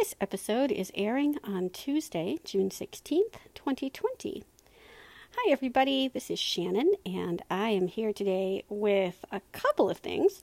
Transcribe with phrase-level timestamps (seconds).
[0.00, 4.42] This episode is airing on Tuesday, June 16th, 2020.
[5.36, 6.08] Hi, everybody.
[6.08, 10.42] This is Shannon, and I am here today with a couple of things.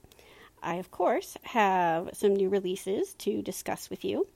[0.61, 4.27] I, of course, have some new releases to discuss with you,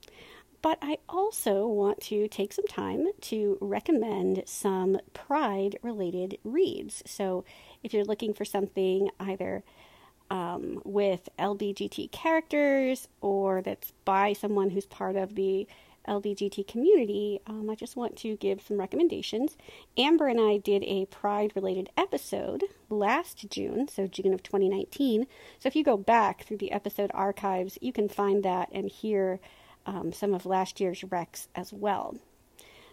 [0.63, 7.03] but I also want to take some time to recommend some Pride related reads.
[7.05, 7.45] So,
[7.83, 9.63] if you're looking for something either
[10.31, 15.67] um, with LBGT characters or that's by someone who's part of the
[16.07, 19.57] LBGT community, um, I just want to give some recommendations.
[19.97, 25.27] Amber and I did a Pride related episode last June, so June of 2019.
[25.59, 29.41] So if you go back through the episode archives, you can find that and hear
[29.85, 32.15] um, some of last year's recs as well.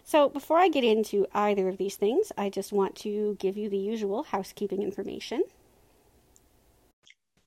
[0.03, 3.69] So before I get into either of these things, I just want to give you
[3.69, 5.43] the usual housekeeping information.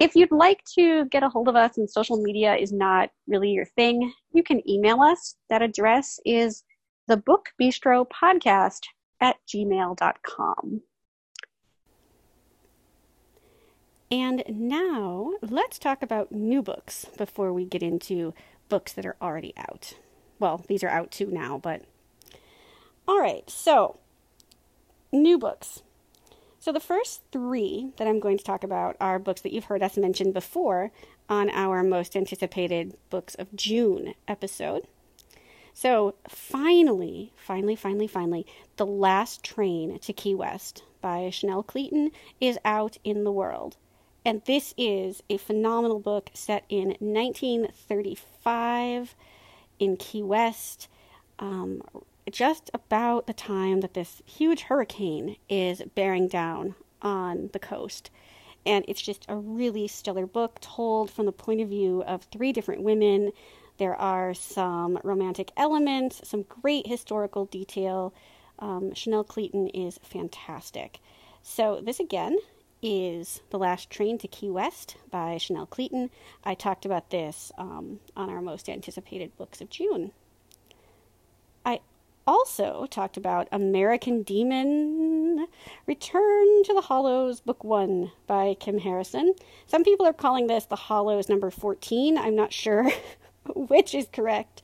[0.00, 3.50] If you'd like to get a hold of us and social media is not really
[3.50, 5.36] your thing, you can email us.
[5.50, 6.64] That address is
[7.06, 8.80] the book bistro podcast
[9.20, 10.82] at gmail.com.
[14.10, 18.34] And now let's talk about new books before we get into
[18.68, 19.94] books that are already out.
[20.38, 21.82] Well, these are out too now, but.
[23.06, 23.98] All right, so
[25.12, 25.82] new books.
[26.64, 29.82] So, the first three that I'm going to talk about are books that you've heard
[29.82, 30.92] us mention before
[31.28, 34.86] on our most anticipated Books of June episode.
[35.74, 42.58] So, finally, finally, finally, finally, The Last Train to Key West by Chanel Cleeton is
[42.64, 43.76] out in the world.
[44.24, 49.14] And this is a phenomenal book set in 1935
[49.78, 50.88] in Key West.
[51.38, 51.82] Um,
[52.30, 58.10] just about the time that this huge hurricane is bearing down on the coast.
[58.66, 62.52] And it's just a really stellar book told from the point of view of three
[62.52, 63.32] different women.
[63.76, 68.14] There are some romantic elements, some great historical detail.
[68.58, 71.00] Um, Chanel Cleeton is fantastic.
[71.42, 72.38] So, this again
[72.80, 76.10] is The Last Train to Key West by Chanel Cleeton.
[76.44, 80.12] I talked about this um, on our most anticipated books of June.
[81.66, 81.80] I
[82.26, 85.46] also talked about American Demon
[85.86, 89.34] Return to the Hollows, Book One by Kim Harrison.
[89.66, 92.16] Some people are calling this the Hollows number 14.
[92.16, 92.90] I'm not sure
[93.54, 94.62] which is correct,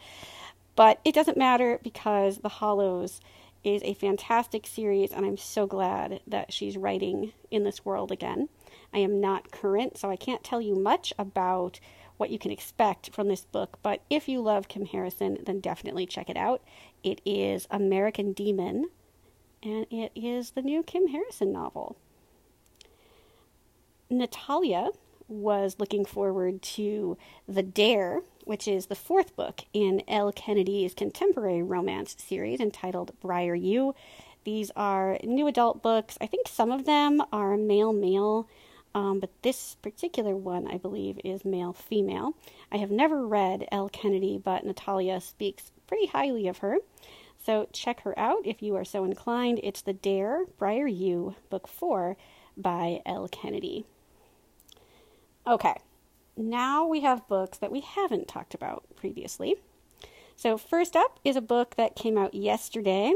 [0.77, 3.21] but it doesn't matter because the Hollows
[3.63, 8.49] is a fantastic series, and I'm so glad that she's writing in this world again.
[8.93, 11.79] I am not current, so I can't tell you much about
[12.21, 16.07] what you can expect from this book, but if you love Kim Harrison, then definitely
[16.07, 16.63] check it out.
[17.03, 18.91] It is American Demon,
[19.63, 21.97] and it is the new Kim Harrison novel.
[24.11, 24.91] Natalia
[25.29, 27.17] was looking forward to
[27.49, 33.55] The Dare, which is the fourth book in Elle Kennedy's contemporary romance series entitled Briar
[33.55, 33.95] U.
[34.45, 36.19] These are new adult books.
[36.21, 38.49] I think some of them are male male,
[38.95, 42.35] um, but this particular one, I believe, is male female.
[42.73, 46.79] I have never read Elle Kennedy, but Natalia speaks pretty highly of her.
[47.39, 49.61] So check her out if you are so inclined.
[49.63, 52.17] It's The Dare, Briar U, Book 4
[52.57, 53.87] by Elle Kennedy.
[55.47, 55.77] Okay,
[56.37, 59.57] now we have books that we haven't talked about previously.
[60.37, 63.15] So, first up is a book that came out yesterday.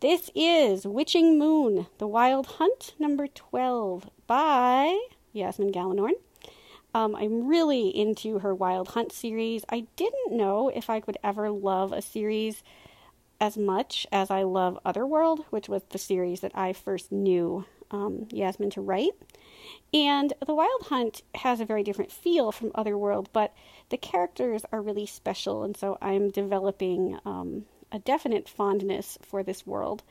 [0.00, 4.98] This is Witching Moon, The Wild Hunt, number 12 by
[5.32, 6.12] Yasmine Galenorn.
[6.94, 9.64] Um, I'm really into her Wild Hunt series.
[9.68, 12.62] I didn't know if I could ever love a series
[13.40, 18.26] as much as I love Otherworld, which was the series that I first knew um,
[18.30, 19.12] Yasmine to write.
[19.92, 23.54] And The Wild Hunt has a very different feel from Otherworld, but
[23.90, 29.66] the characters are really special, and so I'm developing um, a definite fondness for this
[29.66, 30.02] world.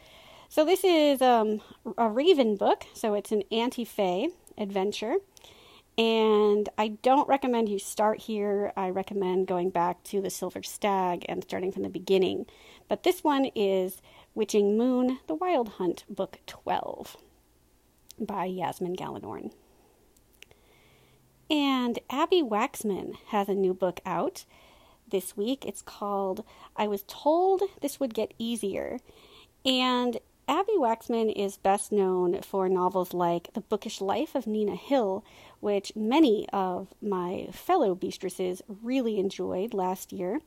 [0.49, 1.61] So this is um,
[1.97, 4.27] a Raven book, so it's an anti-fae
[4.57, 5.15] adventure.
[5.97, 8.73] And I don't recommend you start here.
[8.75, 12.45] I recommend going back to the Silver Stag and starting from the beginning.
[12.89, 14.01] But this one is
[14.33, 17.17] Witching Moon, The Wild Hunt, Book 12
[18.19, 19.51] by Yasmine Galenorn.
[21.49, 24.45] And Abbi Waxman has a new book out
[25.07, 25.65] this week.
[25.65, 26.43] It's called
[26.75, 28.99] I Was Told This Would Get Easier.
[29.63, 35.25] And Abbi Waxman is best known for novels like The Bookish Life of Nina Hill,
[35.59, 40.41] which many of my fellow Beastresses really enjoyed last year.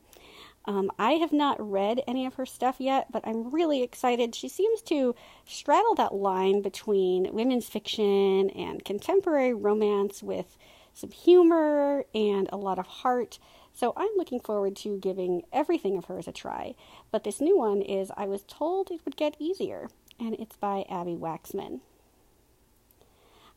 [0.63, 4.35] Um, I have not read any of her stuff yet, but I'm really excited.
[4.35, 5.15] She seems to
[5.45, 10.57] straddle that line between women's fiction and contemporary romance with
[10.93, 13.37] some humor and a lot of heart.
[13.73, 16.75] So I'm looking forward to giving everything of hers a try.
[17.11, 19.89] But this new one is I Was Told It Would Get Easier,
[20.19, 21.79] and it's by Abbi Waxman.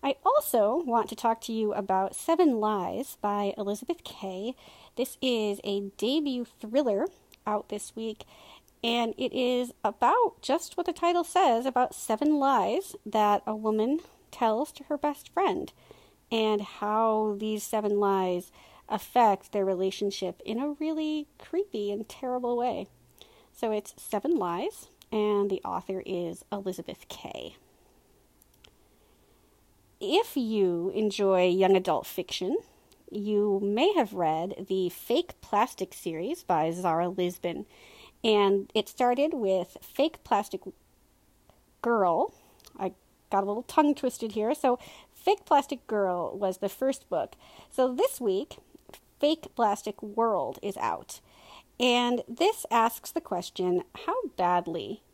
[0.04, 4.56] I also want to talk to you about Seven Lies by Elizabeth Kay.
[4.96, 7.06] This is a debut thriller
[7.46, 8.24] out this week,
[8.82, 14.00] and it is about just what the title says about seven lies that a woman
[14.32, 15.72] tells to her best friend,
[16.32, 18.50] and how these seven lies
[18.88, 22.86] affect their relationship in a really creepy and terrible way.
[23.52, 27.56] So it's Seven Lies, and the author is Elizabeth Kay.
[30.00, 32.56] If you enjoy young adult fiction,
[33.10, 37.66] you may have read the Fake Plastic series by Zara Lisbon.
[38.24, 40.62] And it started with Fake Plastic
[41.82, 42.32] Girl.
[42.78, 42.92] I
[43.30, 44.54] got a little tongue twisted here.
[44.54, 44.78] So,
[45.12, 47.34] Fake Plastic Girl was the first book.
[47.70, 48.56] So, this week,
[49.22, 51.20] Fake Plastic World is out.
[51.78, 55.04] And this asks the question how badly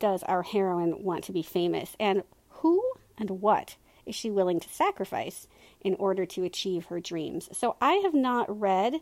[0.00, 1.94] does our heroine want to be famous?
[2.00, 2.82] And who
[3.16, 3.76] and what
[4.06, 5.46] is she willing to sacrifice
[5.80, 7.48] in order to achieve her dreams?
[7.52, 8.94] So I have not read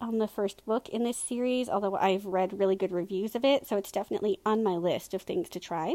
[0.00, 3.68] um, the first book in this series, although I've read really good reviews of it,
[3.68, 5.94] so it's definitely on my list of things to try.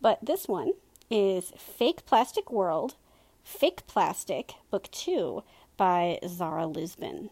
[0.00, 0.72] But this one
[1.10, 2.94] is Fake Plastic World,
[3.44, 5.42] Fake Plastic, Book 2
[5.76, 7.30] by Zara Lisbon.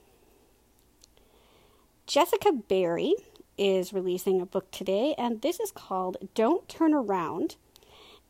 [2.07, 3.15] Jessica Barry
[3.57, 7.57] is releasing a book today, and this is called Don't Turn Around.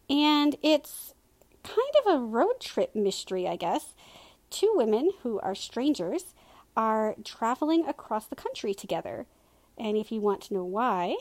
[0.08, 1.14] And it's
[1.62, 3.94] kind of a road trip mystery, I guess.
[4.50, 6.34] Two women who are strangers
[6.76, 9.26] are traveling across the country together.
[9.76, 11.16] And if you want to know why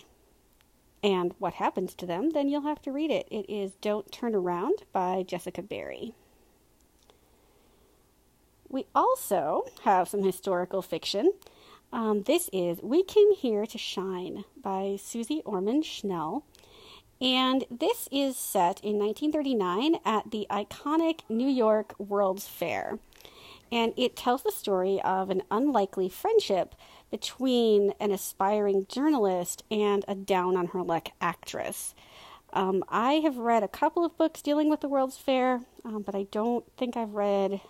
[1.01, 3.27] and what happens to them, then you'll have to read it.
[3.31, 6.13] It is Don't Turn Around by Jessica Barry.
[8.73, 11.33] We also have some historical fiction.
[11.91, 16.43] Um, this is We Came Here to Shine by Susie Orman Schnell.
[17.21, 22.97] And this is set in 1939 at the iconic New York World's Fair.
[23.71, 26.73] And it tells the story of an unlikely friendship
[27.11, 31.93] between an aspiring journalist and a down on her luck actress.
[32.51, 36.15] Um, I have read a couple of books dealing with the World's Fair, um, but
[36.15, 37.61] I don't think I've read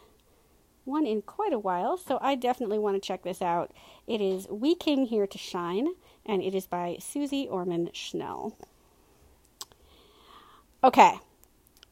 [0.85, 3.71] one in quite a while, so I definitely want to check this out.
[4.07, 5.87] It is We Came Here to Shine,
[6.25, 8.57] and it is by Susie Orman Schnell.
[10.83, 11.19] Okay.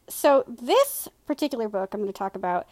[0.10, 2.68] So this particular book I'm going to talk about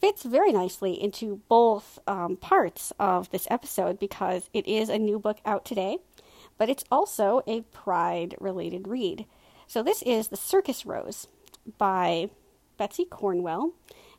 [0.00, 5.18] fits very nicely into both um, parts of this episode because it is a new
[5.18, 5.98] book out today,
[6.56, 9.26] but it's also a Pride related read.
[9.66, 11.26] So this is The Circus Rose
[11.78, 12.30] by
[12.76, 13.72] Betsy Cornwell,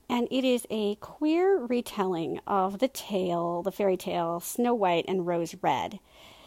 [0.09, 5.27] and it is a queer retelling of the tale, the fairy tale Snow White and
[5.27, 5.99] Rose Red.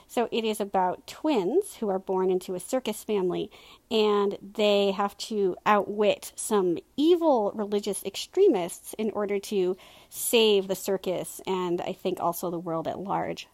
[0.09, 3.51] So it is about twins who are born into a circus family
[3.91, 9.75] and they have to outwit some evil religious extremists in order to
[10.11, 13.49] save the circus and I think also the world at large.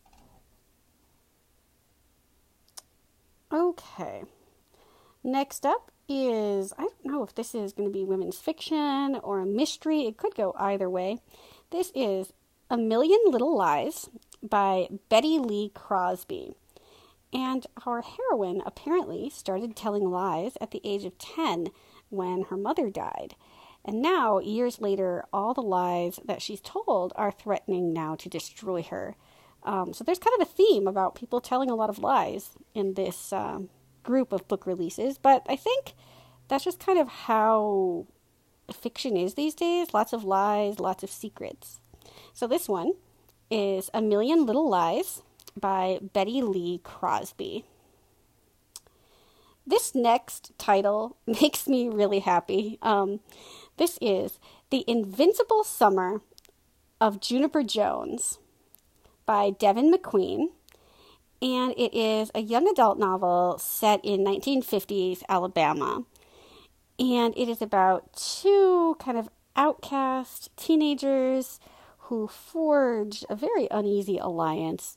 [3.53, 4.25] Okay.
[5.23, 9.41] Next up is I don't know if this is going to be women's fiction or
[9.41, 10.07] a mystery.
[10.07, 11.19] It could go either way.
[11.71, 12.33] This is
[12.71, 14.09] A Million Little Lies
[14.43, 16.55] by Bette Lee Crosby.
[17.33, 21.69] And our heroine apparently started telling lies at the age of 10
[22.09, 23.35] when her mother died.
[23.85, 28.83] And now, years later, all the lies that she's told are threatening now to destroy
[28.83, 29.17] her.
[29.63, 32.95] Um, so there's kind of a theme about people telling a lot of lies in
[32.95, 33.61] this uh,
[34.09, 35.93] group of book releases, but I think
[36.49, 38.07] that's just kind of how
[38.73, 41.81] fiction is these days lots of lies, lots of secrets.
[42.33, 42.93] So this one
[43.51, 45.23] is A Million Little Lies
[45.59, 47.65] by Bette Lee Crosby.
[49.67, 52.79] this next title makes me really happy.
[52.81, 53.21] Um,
[53.77, 54.39] this is
[54.71, 56.23] The Invincible Summer
[57.01, 58.39] of Juniper Jones
[59.27, 60.49] by Devin McQueen.
[61.41, 66.05] And it is a young adult novel set in 1950s Alabama.
[66.99, 71.61] And it is about two kind of outcast teenagers
[72.09, 74.97] who forge a very uneasy alliance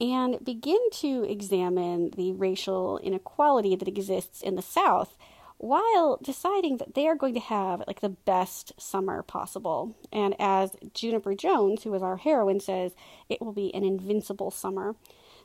[0.00, 5.16] and begin to examine the racial inequality that exists in the South
[5.58, 9.94] while deciding that they are going to have like the best summer possible.
[10.10, 12.92] And as Juniper Jones, who is our heroine, says,
[13.28, 14.94] it will be an invincible summer.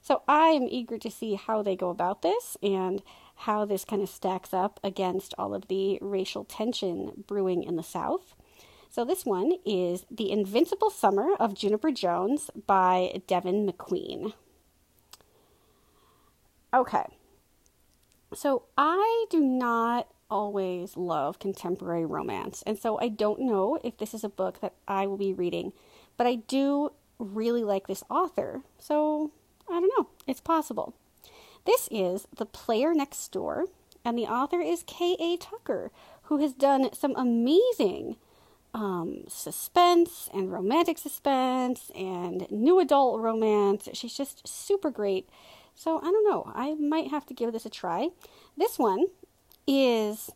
[0.05, 3.01] So I am eager to see how they go about this and
[3.37, 7.81] how this kind of stacks up against all of the racial tension brewing in the
[7.81, 8.35] South.
[8.87, 14.33] So this one is The Invincible Summer of Juniper Jones by Devin McQueen.
[16.71, 17.05] Okay.
[18.31, 24.13] So I do not always love contemporary romance, and so I don't know if this
[24.13, 25.73] is a book that I will be reading,
[26.15, 29.31] but I do really like this author, so
[29.69, 30.93] I don't know, it's possible.
[31.65, 33.65] This is The Player Next Door,
[34.03, 35.37] and the author is K.A.
[35.37, 35.91] Tucker,
[36.23, 38.17] who has done some amazing
[38.75, 43.89] um, suspense and romantic suspense and new adult romance.
[43.93, 45.29] She's just super great.
[45.73, 46.51] So I don't know.
[46.53, 48.09] I might have to give this a try.
[48.57, 49.07] This one
[49.65, 50.29] is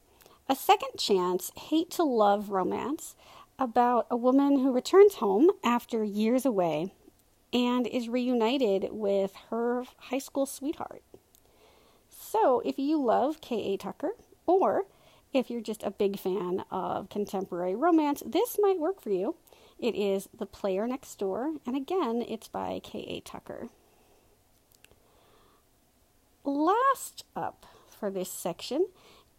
[0.47, 3.15] a second chance hate to love romance
[3.59, 6.93] about a woman who returns home after years away
[7.53, 11.03] and is reunited with her high school sweetheart.
[12.09, 13.77] So, if you love K.A.
[13.77, 14.11] Tucker,
[14.45, 14.85] or
[15.33, 19.35] if you're just a big fan of contemporary romance, this might work for you.
[19.79, 23.21] It is The Player Next Door, and again, it's by K.A.
[23.21, 23.69] Tucker
[26.49, 28.87] last up for this section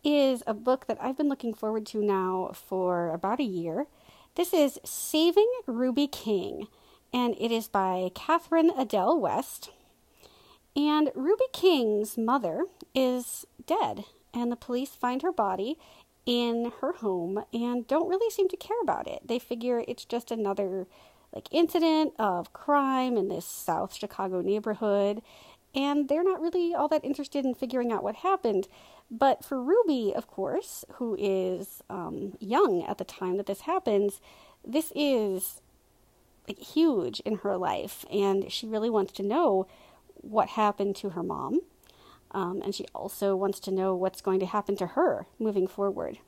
[0.03, 3.87] is a book that I've been looking forward to now for about a year.
[4.35, 6.69] This is Saving Ruby King,
[7.13, 9.71] and it is by Catherine Adel West.
[10.77, 12.65] And Ruby King's mother
[12.95, 15.79] is dead, and the police find her body
[16.27, 19.27] in her home and don't really seem to care about it.
[19.27, 20.87] They figure it's just another
[21.35, 25.23] like incident of crime in this South Chicago neighborhood
[25.75, 28.69] and they're not really all that interested in figuring out what happened.
[29.11, 34.21] But for Ruby, of course, who is um, young at the time that this happens,
[34.67, 35.61] this is
[36.59, 39.67] huge in her life, and she really wants to know
[40.15, 41.61] what happened to her mom.
[42.33, 46.19] Um, and she also wants to know what's going to happen to her moving forward.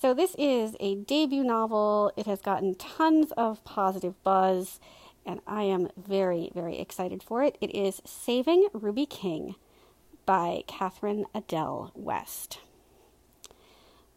[0.00, 2.12] So, this is a debut novel.
[2.16, 4.80] It has gotten tons of positive buzz
[5.24, 7.56] and I am very, very excited for it.
[7.60, 9.54] It is Saving Ruby King
[10.26, 12.58] by Catherine Adel West.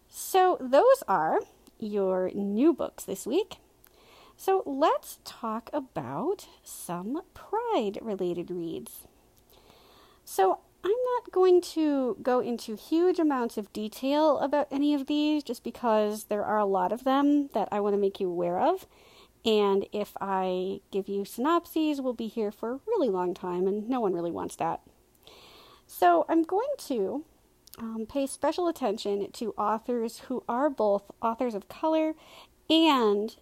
[0.10, 1.40] So, those are
[1.78, 3.58] your new books this week.
[4.38, 9.08] So, let's talk about some pride related reads.
[10.24, 15.44] So, I'm not going to go into huge amounts of detail about any of these
[15.44, 18.60] just because there are a lot of them that I want to make you aware
[18.60, 18.86] of.
[19.44, 23.90] And if I give you synopses, we'll be here for a really long time, and
[23.90, 24.82] no one really wants that.
[25.88, 27.24] So I'm going to
[27.78, 32.14] um, pay special attention to authors who are both authors of color
[32.70, 33.36] and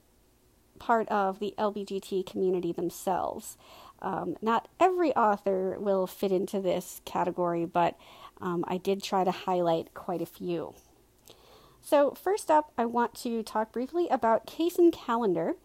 [0.84, 3.58] part of the LBGT community themselves.
[4.02, 7.96] Um, not every author will fit into this category, but
[8.42, 10.74] um, I did try to highlight quite a few.
[11.82, 15.56] So, first up, I want to talk briefly about Kacen Callender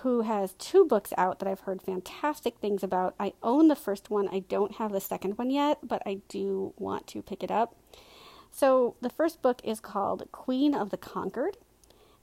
[0.00, 3.14] who has two books out that I've heard fantastic things about.
[3.18, 6.74] I own the first one, I don't have the second one yet, but I do
[6.76, 7.74] want to pick it up.
[8.50, 11.56] So, the first book is called Queen of the Conquered,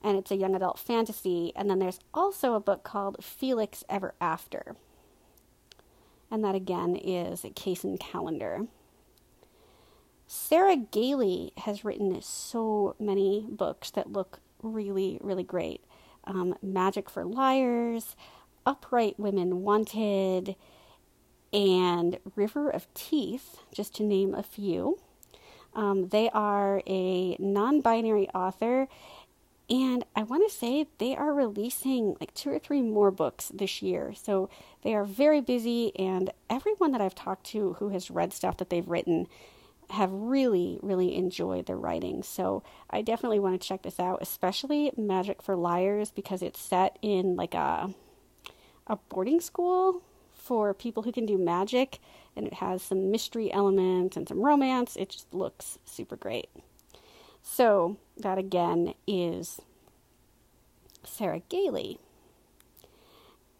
[0.04, 1.52] and it's a young adult fantasy.
[1.56, 4.76] And then there's also a book called Felix Ever After.
[6.30, 8.66] And that again is a case Kacen Callender.
[10.26, 15.84] Sarah Gailey has written so many books that look really, really great
[16.24, 18.16] um, Magic for Liars,
[18.66, 20.56] Upright Women Wanted,
[21.52, 24.98] and River of Teeth, just to name a few.
[25.74, 28.88] Um, they are a non binary author,
[29.70, 33.80] and I want to say they are releasing like two or three more books this
[33.80, 34.12] year.
[34.14, 34.50] So
[34.82, 38.70] they are very busy, and everyone that I've talked to who has read stuff that
[38.70, 39.26] they've written
[39.90, 42.22] have really, really enjoyed their writing.
[42.22, 46.98] So I definitely want to check this out, especially Magic for Liars, because it's set
[47.02, 47.94] in like a
[48.86, 50.02] a boarding school
[50.34, 52.00] for people who can do magic,
[52.36, 54.94] and it has some mystery element and some romance.
[54.96, 56.50] It just looks super great.
[57.46, 59.60] So, that again is
[61.04, 62.00] Sarah Gailey.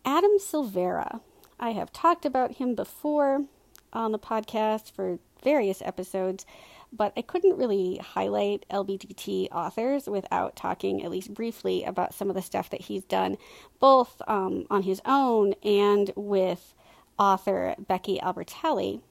[0.04, 1.20] Adam Silvera.
[1.60, 3.44] I have talked about him before
[3.92, 6.46] on the podcast for various episodes,
[6.92, 12.34] but I couldn't really highlight LBGT authors without talking at least briefly about some of
[12.34, 13.36] the stuff that he's done,
[13.78, 16.74] both um, on his own and with
[17.18, 19.02] author Becky Albertalli.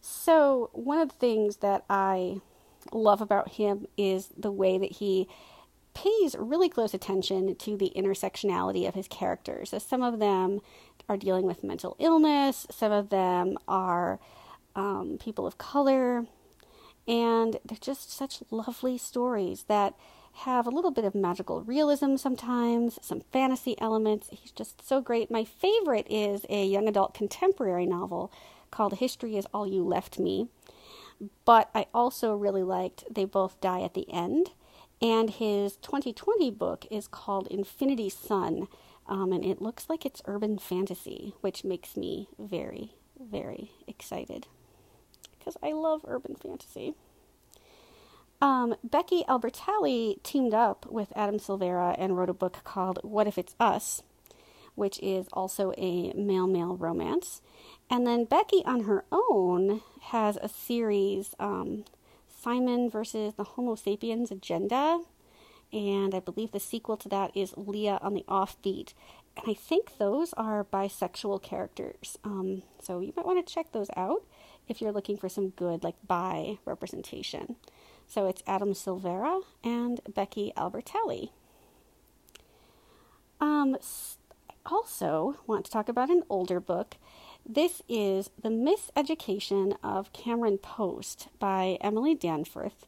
[0.00, 2.40] So, one of the things that I
[2.92, 5.28] love about him is the way that he
[5.94, 9.70] pays really close attention to the intersectionality of his characters.
[9.70, 10.60] So some of them
[11.08, 14.20] are dealing with mental illness, some of them are
[14.76, 16.26] um, people of color,
[17.08, 19.94] and they're just such lovely stories that
[20.32, 24.28] have a little bit of magical realism sometimes, some fantasy elements.
[24.30, 25.30] He's just so great.
[25.30, 28.30] My favorite is a young adult contemporary novel
[28.70, 30.46] called History is All You Left Me.
[31.44, 34.50] But I also really liked They Both Die at the End.
[35.02, 38.68] And his 2020 book is called Infinity Son.
[39.06, 44.46] Um, and it looks like it's urban fantasy, which makes me very, very excited
[45.40, 46.94] because I love urban fantasy.
[48.42, 53.36] Um, Becky Albertalli teamed up with Adam Silvera and wrote a book called What If
[53.36, 54.02] It's Us,
[54.74, 57.42] which is also a male male romance.
[57.90, 61.84] And then Becky on her own has a series, um,
[62.28, 65.02] Simon versus the Homo sapiens agenda.
[65.72, 68.94] And I believe the sequel to that is Leah on the Offbeat.
[69.36, 72.16] And I think those are bisexual characters.
[72.24, 74.22] Um, so you might want to check those out
[74.68, 77.56] if you're looking for some good, like, bi representation.
[78.06, 81.30] So it's Adam Silvera and Becky Albertalli.
[83.40, 83.76] Um,
[84.66, 86.96] also, want to talk about an older book.
[87.52, 92.86] This is The Miseducation of Cameron Post by Emily Danforth.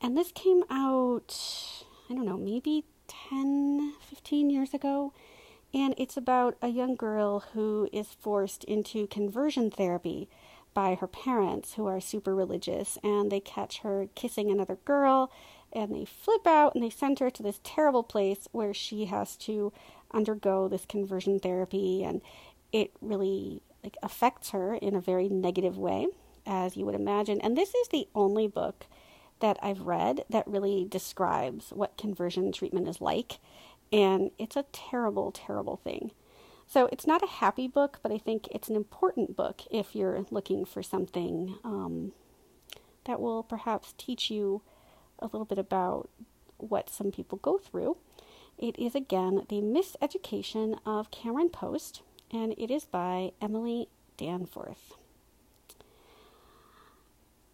[0.00, 1.38] And this came out,
[2.10, 5.12] I don't know, maybe 10, 15 years ago.
[5.72, 10.28] And it's about a young girl who is forced into conversion therapy
[10.72, 15.30] by her parents who are super religious and they catch her kissing another girl
[15.72, 19.36] and they flip out and they send her to this terrible place where she has
[19.36, 19.72] to
[20.12, 22.22] undergo this conversion therapy and
[22.72, 26.06] it really like affects her in a very negative way
[26.46, 27.40] as you would imagine.
[27.40, 28.86] And this is the only book
[29.40, 33.38] that I've read that really describes what conversion treatment is like.
[33.92, 36.12] And it's a terrible terrible thing.
[36.66, 40.24] So it's not a happy book, but I think it's an important book if you're
[40.30, 42.12] looking for something um,
[43.04, 44.62] that will perhaps teach you
[45.18, 46.08] a little bit about
[46.56, 47.98] what some people go through.
[48.56, 52.02] It is again The Miseducation of Cameron Post,
[52.34, 54.94] and it is by Emily Danforth.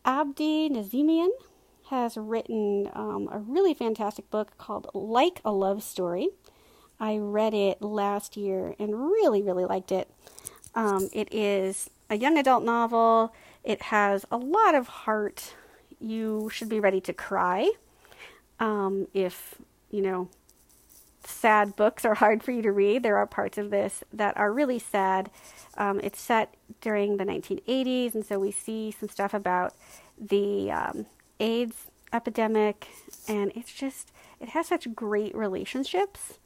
[0.04, 1.28] Abdi Nazemian
[1.90, 6.30] has written um, a really fantastic book called Like a Love Story.
[6.98, 10.10] I read it last year and really, really liked it.
[10.74, 13.34] Um, it is a young adult novel.
[13.62, 15.54] It has a lot of heart.
[16.00, 17.70] You should be ready to cry.
[18.58, 19.56] Um, if,
[19.90, 20.30] you know,
[21.24, 24.52] sad books are hard for you to read, there are parts of this that are
[24.52, 25.30] really sad.
[25.76, 29.74] Um, it's set during the 1980s, and so we see some stuff about
[30.18, 31.06] the um,
[31.38, 32.88] AIDS epidemic,
[33.28, 36.38] and it's just, it has such great relationships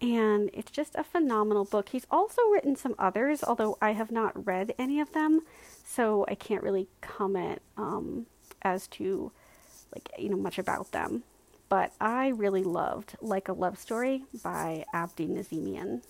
[0.00, 1.88] and it's just a phenomenal book.
[1.90, 5.40] He's also written some others, although I have not read any of them,
[5.84, 8.26] so I can't really comment um,
[8.62, 9.32] as to
[9.94, 11.22] like you know much about them.
[11.68, 16.02] But I really loved Like a Love Story by Abdi Nazemian.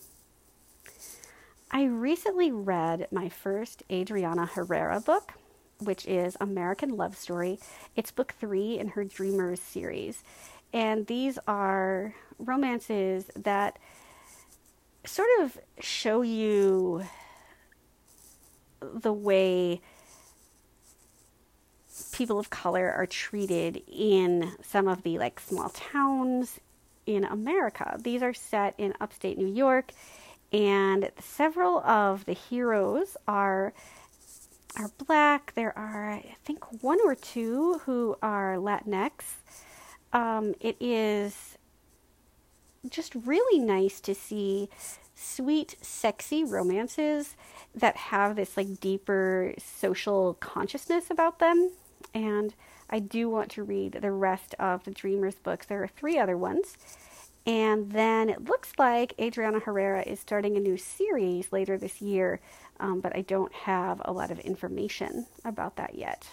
[1.71, 5.33] I recently read my first Adriana Herrera book,
[5.81, 7.59] which is American Love Story.
[7.97, 10.23] It's book three in her Dreamers series.
[10.73, 13.79] And these are romances that
[15.05, 17.05] sort of show you
[18.81, 19.81] the way
[22.13, 26.61] people of color are treated in some of the like small towns
[27.07, 27.99] in America.
[28.03, 29.93] These are set in upstate New York
[30.53, 33.73] and several of the heroes are
[34.77, 35.55] are black.
[35.55, 39.11] There are I think one or two who are Latinx.
[40.13, 41.57] Um, it is
[42.89, 44.69] just really nice to see
[45.15, 47.37] sweet, sexy romances
[47.75, 51.71] that have this like deeper social consciousness about them.
[52.15, 52.55] And
[52.89, 55.67] I do want to read the rest of the Dreamers books.
[55.67, 56.77] There are three other ones.
[57.47, 62.41] And then it looks like Adriana Herrera is starting a new series later this year
[62.81, 66.29] um, but I don't have a lot of information about that yet.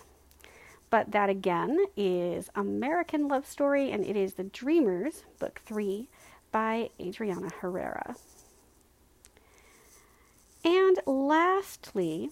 [0.90, 6.08] But that again is American Love Story, and it is The Dreamers, Book 3
[6.52, 8.16] by Adriana Herrera.
[10.64, 12.30] And lastly,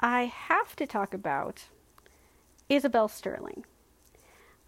[0.00, 1.64] I have to talk about
[2.70, 3.64] Isabel Sterling.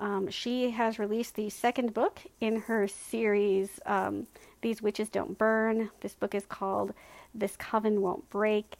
[0.01, 4.27] Um, she has released the second book in her series, um,
[4.61, 5.91] These Witches Don't Burn.
[6.01, 6.93] This book is called
[7.33, 8.75] This Coven Won't Break.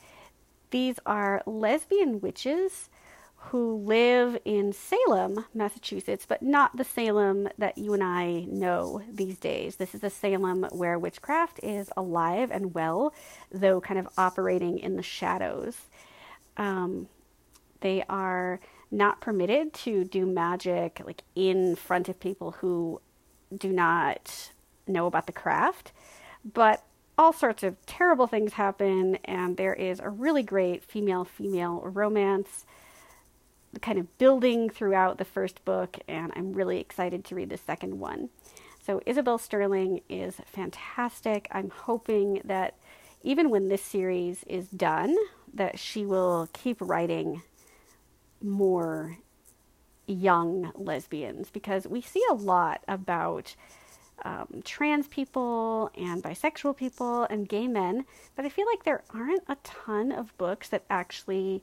[0.71, 2.91] These are lesbian witches
[3.37, 9.39] who live in Salem, Massachusetts, but not the Salem that you and I know these
[9.39, 9.77] days.
[9.77, 13.15] This is a Salem where witchcraft is alive and well,
[13.53, 15.77] though kind of operating in the shadows.
[16.57, 17.09] Um,
[17.81, 18.61] they are
[18.93, 23.01] not permitted to do magic like in front of people who
[23.57, 24.53] do not
[24.87, 25.93] know about the craft,
[26.45, 26.85] but
[27.17, 32.65] all sorts of terrible things happen, and there is a really great female female romance
[33.81, 37.99] kind of building throughout the first book, and I'm really excited to read the second
[37.99, 38.29] one.
[38.85, 41.49] So, Isabel Sterling is fantastic.
[41.53, 42.77] I'm hoping that
[43.23, 45.17] even when this series is done,
[45.55, 47.43] that she will keep writing
[48.43, 49.19] more
[50.07, 53.55] young lesbians because we see a lot about
[54.25, 58.05] um, trans people and bisexual people and gay men,
[58.37, 61.63] but I feel like there aren't a ton of books that actually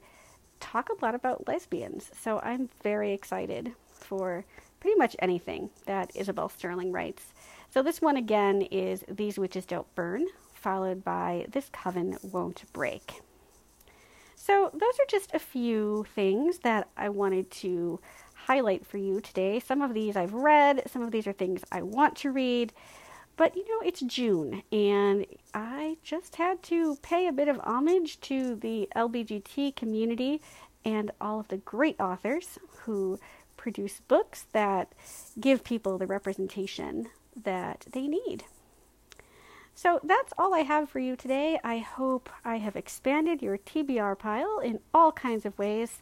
[0.60, 2.12] talk a lot about lesbians.
[2.20, 4.46] So I'm very excited for
[4.80, 7.34] pretty much anything that Isabel Sterling writes.
[7.70, 13.22] So this one again is These Witches Don't Burn, followed by This Coven Won't Break.
[14.42, 18.00] So those are just a few things that I wanted to
[18.34, 19.60] highlight for you today.
[19.60, 22.72] Some of these I've read, some of these are things I want to read.
[23.36, 28.22] But you know, it's June, and I just had to pay a bit of homage
[28.22, 30.42] to the LBGT community
[30.86, 33.20] and all of the great authors who
[33.58, 34.94] produce books that
[35.38, 38.46] give people the representation that they need.
[39.82, 41.58] So that's all I have for you today.
[41.64, 46.02] I hope I have expanded your TBR pile in all kinds of ways.